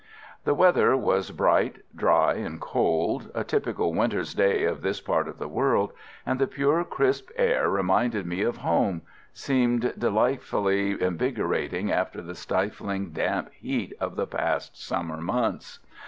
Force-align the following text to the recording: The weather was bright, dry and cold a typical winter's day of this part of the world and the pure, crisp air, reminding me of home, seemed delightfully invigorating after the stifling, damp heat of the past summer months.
The 0.45 0.55
weather 0.55 0.97
was 0.97 1.29
bright, 1.29 1.81
dry 1.95 2.33
and 2.33 2.59
cold 2.59 3.29
a 3.35 3.43
typical 3.43 3.93
winter's 3.93 4.33
day 4.33 4.63
of 4.63 4.81
this 4.81 4.99
part 4.99 5.27
of 5.27 5.37
the 5.37 5.47
world 5.47 5.93
and 6.25 6.39
the 6.39 6.47
pure, 6.47 6.83
crisp 6.83 7.29
air, 7.35 7.69
reminding 7.69 8.27
me 8.27 8.41
of 8.41 8.57
home, 8.57 9.03
seemed 9.31 9.93
delightfully 9.95 10.99
invigorating 10.99 11.91
after 11.91 12.23
the 12.23 12.33
stifling, 12.33 13.11
damp 13.11 13.51
heat 13.53 13.93
of 13.99 14.15
the 14.15 14.25
past 14.25 14.75
summer 14.83 15.17
months. 15.17 15.77